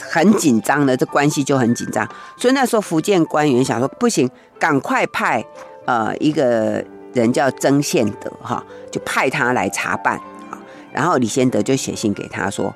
[0.00, 5.44] 很紧张的，这关系就很紧张，所以那时候福建官员想说，不行，赶快派
[5.86, 10.16] 呃一个人叫曾宪德哈，就派他来查办
[10.52, 10.54] 啊。
[10.92, 12.72] 然后李先德就写信给他说，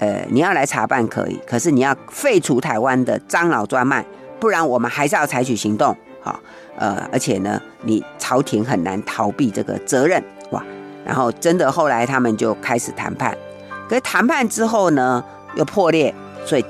[0.00, 4.04] 呃，你要来查办可以，可是你要废除台湾的樟脑专卖，
[4.40, 5.96] 不然我们还是要采取行动。
[6.20, 6.40] 哈，
[6.78, 10.64] 呃，而且呢，你朝廷很难逃避这个责任，哇，
[11.04, 13.36] 然后真的后来他们就开始谈判，
[13.88, 15.22] 可是谈判之后呢，
[15.56, 16.14] 又破裂，
[16.46, 16.64] 所以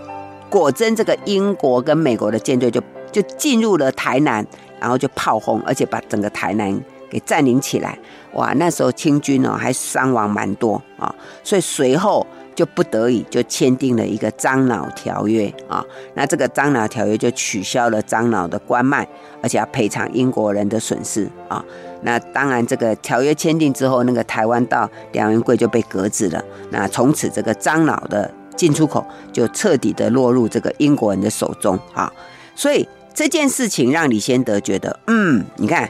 [0.48, 4.46] 果真这个英国跟美国的舰队就就进入了台南，
[4.80, 7.98] 然后就炮轰，而且把整个台南给占领起来，
[8.32, 12.26] 哇，那时候清军哦还伤亡蛮多啊，所以随后。
[12.58, 15.80] 就不得已就签订了一个樟脑条约啊，
[16.14, 19.06] 那这个樟脑条约就取消了樟脑的关卖，
[19.40, 21.64] 而且要赔偿英国人的损失啊。
[22.02, 26.44] 那当然，这个条约签订之后，那个台湾到梁元贵就被革职了。
[26.72, 32.12] 那从此这个樟脑的进出口就彻底的落入这个英国人的手中啊。
[32.56, 35.88] 所以这件事情让李先德觉得，嗯，你看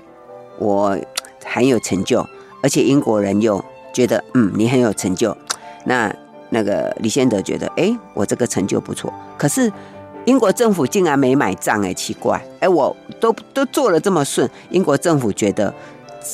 [0.59, 0.99] 我
[1.47, 2.29] 很有成就，
[2.63, 5.35] 而且英国人又觉得，嗯，你很有成就，
[5.87, 6.15] 那。
[6.51, 9.71] 那个李先德觉得，哎，我这个成就不错，可是
[10.25, 15.73] 英国政府竟然没买账，哎，奇怪，哎，我都都做了这么顺，英国政府觉得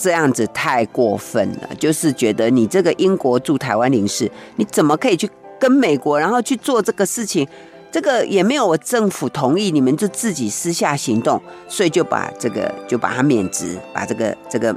[0.02, 7.46] 这样子太过分了，就是觉得你这个英国驻台湾领事，你怎么可以去跟美国，然后去做这个事情？
[7.92, 14.76] 这个也没有我政府同意，你们就自己私下行动，所以就把这个就把他免职，把这个这个。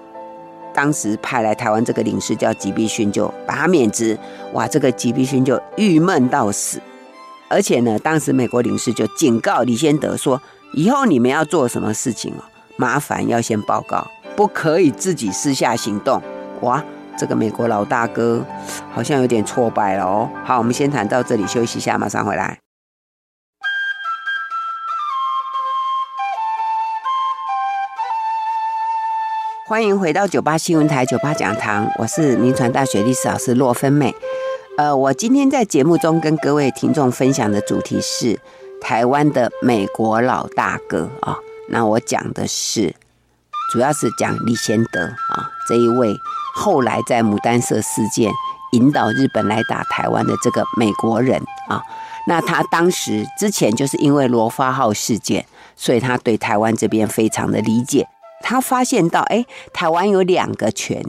[0.78, 4.16] 当时派来台湾这个领事叫吉必勋，就把他免职。
[4.54, 6.80] 哇，这个吉必勋就郁闷到死。
[7.50, 10.40] 而且呢，当时美国领事就警告李先德说
[10.74, 12.44] ：“以后你们要做什么事情哦，
[12.76, 16.22] 麻烦要先报告，不可以自己私下行动。”
[16.62, 16.84] 哇，
[17.18, 18.46] 这个美国老大哥
[18.94, 20.30] 好像有点挫败了哦。
[20.46, 22.60] 好，我们先谈到这里，休息一下，马上回来。
[29.68, 34.16] 欢迎回到九八新闻台九八讲堂，我是民传大学历史老师骆芬美。
[34.78, 38.40] 呃，我今天在节目中跟各位听众分享的主题是
[38.80, 41.36] 台湾的美国老大哥啊、
[41.68, 42.96] 那我讲的是，
[43.74, 46.16] 主要是讲李先德啊、这一位
[46.56, 48.32] 后来在牡丹社事件
[48.72, 51.84] 引导日本来打台湾的这个美国人啊、
[52.26, 58.08] 那他当时之前就是因为罗发号事件，所以他对台湾这边非常的理解。
[58.42, 61.04] 他发现到，哎，台湾有两个权，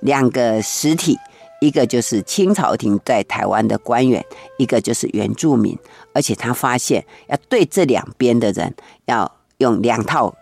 [0.00, 1.18] 两个实体，
[1.60, 4.24] 一个就是清朝廷在台湾的官员，
[4.58, 5.76] 一个就是原住民。
[6.12, 8.74] 而且他发现，要对这两边的人，
[9.06, 10.34] 要用两套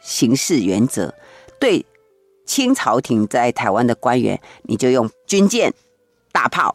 [0.00, 1.14] 行事原则。
[1.60, 1.86] 对
[2.44, 5.72] 清朝廷在台湾的官员，你就用军舰、
[6.32, 6.74] 大炮，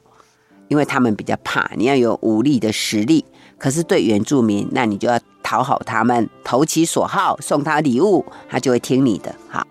[0.70, 3.26] 因为他们比较怕，你要有武力的实力。
[3.58, 5.20] 可是对原住民，那你就要
[5.52, 9.36] 讨好他们，投其所好，送他礼物，他就会听你的。
[9.50, 9.68] 好，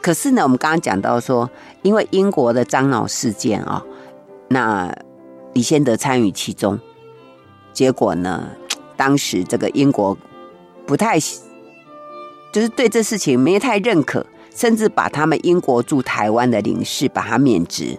[0.00, 1.50] 可是呢，我们刚刚讲到说，
[1.82, 3.86] 因为英国的樟脑事件啊、哦，
[4.46, 4.94] 那
[5.54, 6.78] 李先德参与其中，
[7.72, 8.46] 结果呢，
[8.96, 10.16] 当时这个英国
[10.86, 11.18] 不太，
[12.52, 17.98] 就是对这事情没太认可，甚至把他们英国驻台湾的领事把他免职。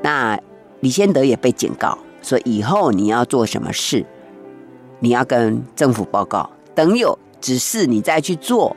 [0.00, 0.40] 那
[0.80, 4.06] 李先德也被警告说，以后你要做什么事。
[5.00, 8.76] 你要跟政府报告，等有指示你再去做。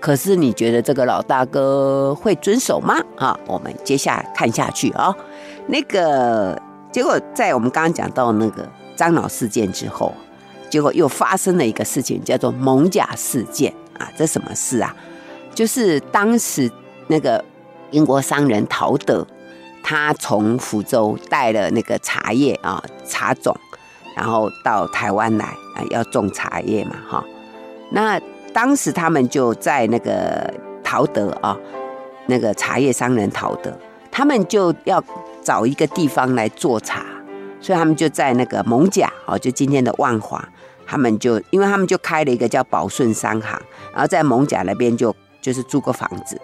[0.00, 2.96] 可是你觉得这个老大哥会遵守吗？
[3.16, 5.14] 啊，我们接下来看下去啊。
[5.66, 6.58] 那个
[6.90, 10.14] 结果在我们刚刚讲到那个樟脑事件之后，
[10.70, 14.10] 结果又发生了一个事情，叫做艋舺事件啊。
[14.16, 14.96] 这什么事啊？
[15.54, 16.70] 就是当时
[17.08, 17.44] 那个
[17.90, 19.26] 英国商人陶德，
[19.82, 23.54] 他从福州带了那个茶叶啊，茶种。
[24.20, 27.24] 然后到台湾来啊，要种茶叶嘛，哈。
[27.90, 28.20] 那
[28.52, 30.52] 当时他们就在那个
[30.84, 31.56] 陶德啊，
[32.26, 33.72] 那个茶叶商人陶德，
[34.12, 35.02] 他们就要
[35.42, 37.02] 找一个地方来做茶，
[37.62, 40.46] 所以他们就在那个艋舺哦，就今天的万华，
[40.86, 43.58] 他们就因为他们就开了一个叫宝顺商行，
[43.94, 46.38] 然后在艋舺那边就就是租个房子。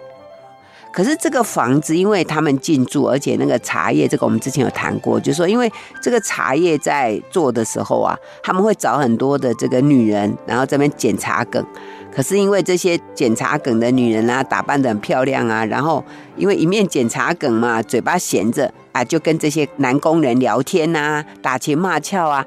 [0.97, 11.63] 可是这个房子，因为他们进驻，而且那个茶叶，这个我们之前有谈过，就是说，因为这个茶叶在做的时候啊，他们会找很多的这个女人，然后这边捡茶梗。
[12.11, 16.03] 可是因为这些捡茶梗的女人啊，打扮得很漂亮啊，然后
[16.35, 22.43] 因为一面捡茶梗嘛，嘴巴闲着啊，就跟这些男工人聊天啊，打情骂俏啊。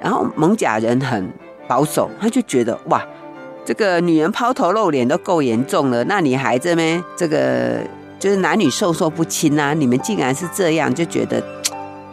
[0.00, 1.30] 然后艋舺人很
[1.68, 3.06] 保守，他就觉得哇。
[3.62, 7.78] 这个女人抛头露脸都够严重了，那你还这么这个
[8.18, 9.72] 就是男女授受不亲啊？
[9.74, 11.40] 你们竟然是这样，就觉得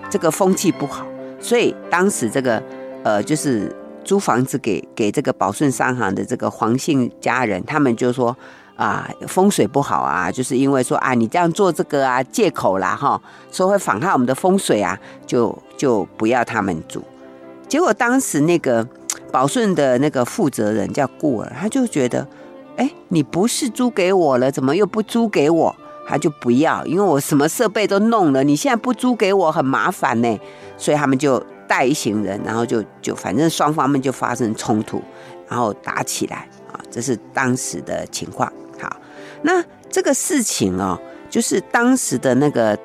[0.10, 1.08] 这个风气不好。
[1.40, 2.62] 所以当时这个
[3.04, 8.36] 呃，就是租房子给给这个宝顺商行的这个黄姓家人，他们就说
[8.76, 13.20] 啊，风水不好啊，就是因为说啊，你这样做这个啊，借口啦哈，
[13.52, 17.02] 说会妨害我们的风水啊，就就不要他们住。
[17.68, 18.86] 结果当时那个。
[19.32, 22.28] 宝顺的那个负责人叫顾尔，他就觉得
[22.78, 25.76] 哎，你不是租给我了，怎么又不租给我？
[26.08, 30.40] 他就不要，因为我什么设备都弄了，你现在不租给我很麻烦呢。
[30.78, 35.02] 所以他们就带一行人，然后就就反正双方们就发生冲突，
[35.50, 38.50] 然后打起来啊，这是当时的情况。
[38.80, 38.96] 好，
[39.42, 40.98] 那这个事情哦，
[41.30, 42.78] 就是当时的那个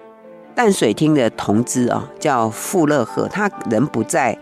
[0.55, 4.37] 淡水厅的同知哦，叫傅乐和，他人不在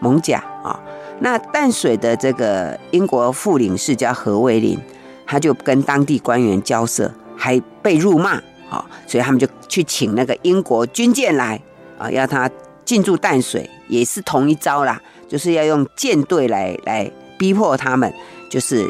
[0.00, 0.78] 蒙甲啊。
[1.20, 4.78] 那淡水的这个英国副领事叫何维林，
[5.26, 7.12] 他就跟当地官员交涉。
[7.38, 8.30] 还被辱骂
[8.70, 11.60] 啊，所以他们就去请那个英国军舰来
[11.98, 12.50] 啊，要他
[12.82, 14.98] 进驻淡水，也是同一招啦，
[15.28, 17.08] 就是要用舰队来来
[17.38, 18.10] 逼迫他们，
[18.50, 18.88] 就是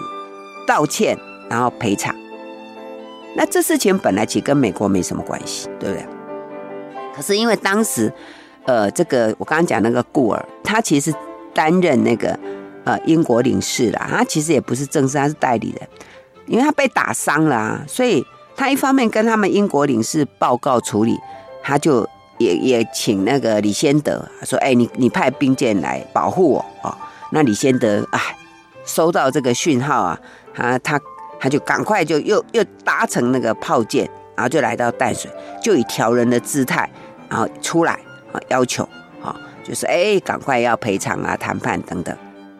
[0.64, 1.18] 道歉，
[1.50, 2.14] 然后赔偿。
[3.34, 6.06] 那这事情本来其实跟美国没什么关系，对不对？
[7.16, 8.10] 可是因为当时，
[8.64, 11.12] 呃，这个我刚刚讲那个顾尔，他其实
[11.56, 12.38] 担任那个
[12.84, 15.88] 呃英国领事啦，他其实也不是正式，他是代理人，
[16.46, 18.24] 因为他被打伤了啊，所以。
[18.58, 21.14] 他一方面跟他们英国领事报告处理，
[21.62, 26.96] 他就也也请那个李先德说：“哎，你你派兵舰来保护我哦。”
[27.32, 28.18] 那李先德啊，
[28.86, 30.18] 收到这个讯号啊，
[30.54, 30.98] 他他
[31.38, 35.30] 他就赶快就又又搭乘那个炮舰，然后就来到淡水，
[35.62, 36.88] 就以调人的姿态，
[37.28, 37.92] 然后出来
[38.32, 38.88] 啊，要求，
[39.66, 42.16] 就是哎，赶快要赔偿啊，谈判等等。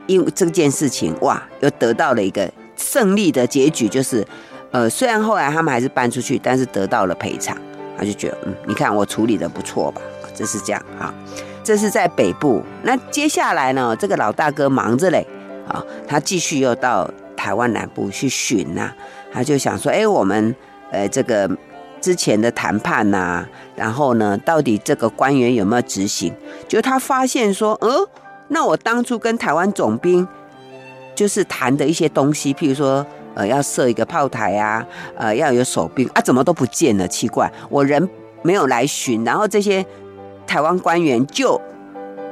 [0.06, 4.26] 因为这件事情哇，又得到了一个胜利的结局，就是。
[4.72, 7.56] 呃，虽然后来他们还是搬出去，但是得到了赔偿，
[7.96, 10.02] 他就觉得，嗯，你看我处理的不错吧？
[10.34, 11.14] 这是这样啊，
[11.62, 12.62] 这是在北部。
[12.82, 15.24] 那接下来呢，这个老大哥忙着嘞，
[15.66, 18.96] 啊，他继续又到台湾南部去寻呐、啊，
[19.32, 20.54] 他就想说，哎，我们
[20.90, 21.48] 呃这个
[22.06, 23.44] 之前的谈判呐、
[23.74, 26.32] 然后呢，到底这个官员有没有执行？
[26.68, 28.06] 就他发现说，嗯，
[28.46, 30.24] 那我当初跟台湾总兵
[31.16, 33.04] 就是谈的一些东西，譬如说。
[33.38, 34.82] 呃，要设一个炮台啊，
[35.14, 37.06] 呃，要有守兵啊，怎么都不见了？
[37.06, 38.08] 奇怪，我人
[38.40, 39.84] 没有来巡，然后这些
[40.46, 41.60] 台湾官员就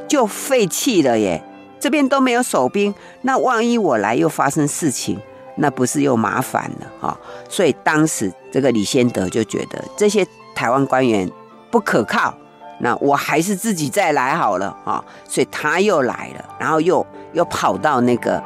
[0.08, 1.42] 就废弃了耶，
[1.78, 5.18] 这边都没有守兵，那万一我来又发生事情，
[5.56, 11.30] 那不是又麻烦了哈、所以当时这个李先德就觉得这些台湾官员
[11.70, 12.34] 不可靠，
[12.80, 18.42] 那我还是自己再来好了啊、所以他又来了，然后又又跑到那个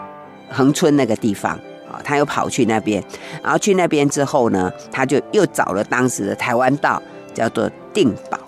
[0.51, 1.53] 恒春那个地方
[1.91, 2.01] 啊。
[2.05, 3.03] 他又跑去那边，
[3.43, 7.03] 然后去那边之后呢，他就又找了当时的台湾道，
[7.35, 8.39] 叫做定保，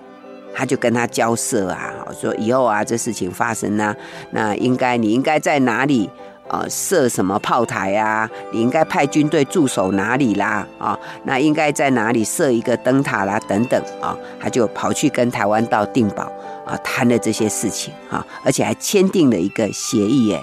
[0.55, 3.97] 他就跟他交涉啊，说以后啊这事情发生呢、啊，
[4.31, 6.09] 那应该你应该在哪里
[6.51, 8.29] 啊设什么炮台啊？
[8.53, 10.67] 你应该派军队驻守哪里啦？
[10.79, 13.41] 啊，那应该在哪里设一个灯塔啦？
[13.49, 16.25] 等等啊，他就跑去跟台湾道定保
[16.67, 20.41] 啊谈了这些事情啊，而且还签订了一个协议哎。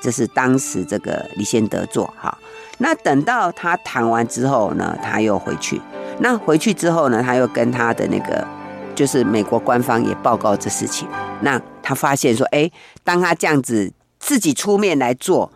[0.00, 2.36] 这是当时这个李先德做哈，
[2.76, 5.80] 那等到他谈完之后呢，他又回去。
[6.18, 8.46] 那回去之后呢，他又跟他的那个
[8.94, 11.08] 就是美国官方也报告这事情。
[11.40, 12.70] 那他发现说，哎，
[13.02, 13.90] 当他这样子
[14.24, 15.52] 自己出面来做，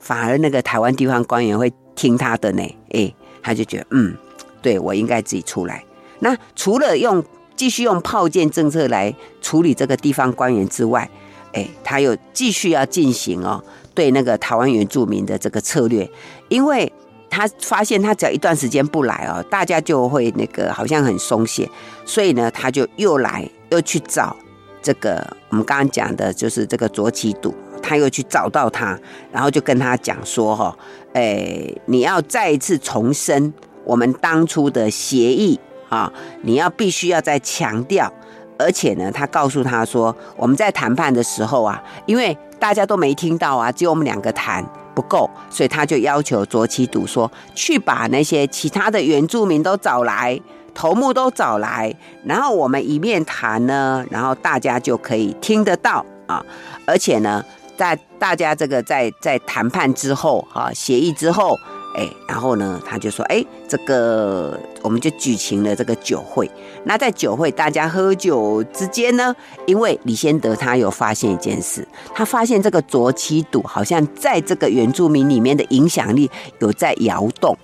[0.00, 2.62] 反而那个台湾地方官员会听他的呢。
[2.92, 4.16] 哎，他就觉得，嗯，
[4.62, 5.84] 对，我应该自己出来。
[6.20, 7.22] 那除了用
[7.54, 11.06] 继续用炮舰政策来处理这个地方官员之外，
[11.52, 13.62] 哎，他又继续要进行哦。
[13.94, 16.10] 对那个台湾原住民的这个策略，
[16.48, 16.90] 因为
[17.28, 21.68] 他发现他只要一段时间不来哦，大家就会那个好像很松懈，
[22.06, 24.34] 所以呢，他就又来又去找
[24.80, 28.98] 这个我们刚刚讲的就是这个卓杞笃，他又去找到他，
[29.32, 30.76] 然后就跟他讲说哈，
[31.12, 33.52] 哎，你要再一次重申
[33.84, 35.58] 我们当初的协议
[35.88, 36.12] 啊，
[36.42, 38.12] 你要必须要再强调，
[38.58, 44.64] 而且呢，他告诉他说，我们在谈判的时候啊，因为大家都没听到啊，只有我们两个谈
[44.94, 50.40] 不够，所以他就要求卓杞笃说，去把那些其他的原住民都找来，
[50.74, 56.44] 头目都找来，然后我们一面谈呢，然后大家就可以听得到啊，
[56.86, 57.44] 而且呢，
[57.76, 61.56] 在大家这个在在谈判之后啊，协议之后。
[61.98, 66.50] 哎，然后呢，他就说：“哎，这个我们就举行了这个酒会。
[66.84, 77.56] 那在酒会大家喝酒之间呢，因为李先德他有发现一件事，他发现这个卓杞笃好像在这个原住民里面的影响力有在摇动。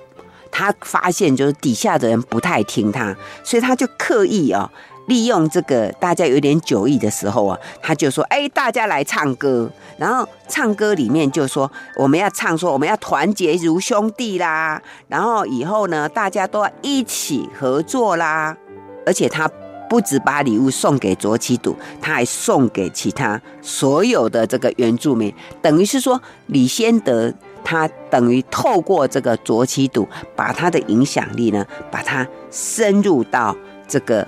[0.51, 4.65] 他发现就是底下的人不太听他，所以他就刻意啊、哦。”
[5.07, 18.57] 利用这个大家有点酒意的时候啊，他就说：“哎，大家来唱歌。”然后唱歌里面就说：“我们要唱说我们要团结如兄弟啦，然后以后呢，大家都要一起合作啦。”
[19.05, 19.51] 而且他
[19.89, 27.33] 不止把礼物送给卓杞笃，他还送给其他所有的这个原住民，等于是说李先德
[27.65, 33.55] 他等于透过这个卓杞笃，把他的影响力呢，把它深入到
[33.87, 34.27] 这个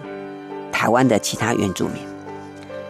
[0.75, 1.97] 台湾的其他原住民。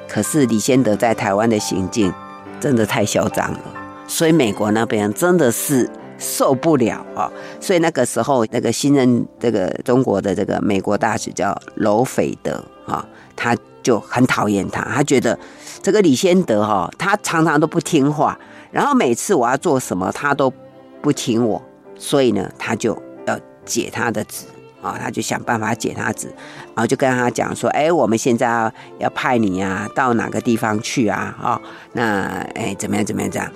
[0.08, 2.10] 可是李仙德在台湾的行径
[2.58, 3.60] 真的太嚣张了，
[4.06, 5.90] 所以美国那边真的是。
[6.16, 7.28] 受不了啊！
[7.60, 13.04] 所以那个时候，那个新任这个中国的这个美国大使叫娄斐德啊，
[13.34, 15.36] 他就很讨厌他，他觉得
[15.82, 18.38] 这个李仙德哈，他常常都不听话，
[18.70, 20.50] 然后每次我要做什么，他都
[21.02, 21.60] 不听我，
[21.98, 24.46] 所以呢，他就要解他的职
[24.84, 26.28] 啊，他就想办法解他职，
[26.74, 31.34] 然后就跟他讲说，哎，我们现在要要派你啊，到哪个地方去啊？
[31.40, 31.60] 哈，
[31.92, 32.24] 那
[32.54, 33.04] 哎，怎么样？
[33.04, 33.30] 怎么样？
[33.30, 33.50] 这样。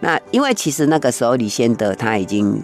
[0.00, 2.62] 那因为其实那个时候李仙得他已经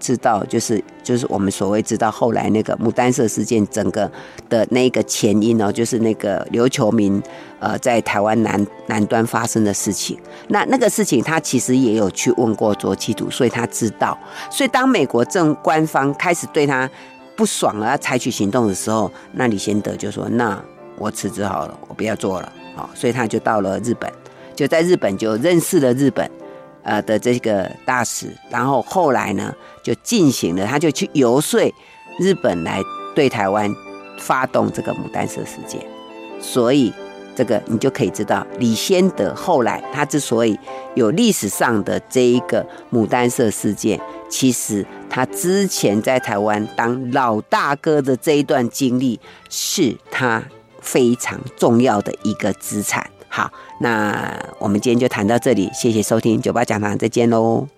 [0.00, 4.10] 知道，就是就是我们所谓知道后来那个牡丹社事件整个
[4.48, 7.22] 的那个前因哦，就是那个琉球民
[7.60, 10.18] 呃在台湾南南端发生的事情。
[10.48, 14.18] 那那个事情他其实也有去问过卓杞笃，所以他知道。
[14.50, 16.88] 所以当美国政官方开始对他
[17.38, 20.60] 不爽了，要采取行动的时候，那李仙德就说：“那
[20.96, 24.12] 我辞职好了，我不要做了。”好，所以他就到了日本，
[24.56, 26.28] 就在日本就认识了日本。
[26.84, 31.60] 呃的这个大使，然后后来呢，就进行了，他就去游说
[32.18, 32.80] 日本来
[33.14, 33.70] 对台湾
[34.18, 35.84] 发动这个牡丹社事件，
[36.40, 36.90] 所以
[37.36, 40.58] 这个你就可以知道，李仙德后来他之所以
[40.94, 49.18] 有历史上的这一个牡丹社事件，其实他之前在台湾当老大哥的这一段经历，
[49.48, 50.42] 是他
[50.80, 53.08] 非常重要的一个资产。
[53.28, 53.50] 好，
[53.80, 57.77] 那我们今天就谈到这里，谢谢收听酒吧讲堂，再见喽。